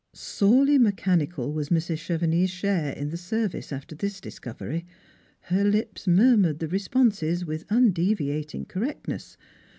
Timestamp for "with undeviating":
7.45-8.65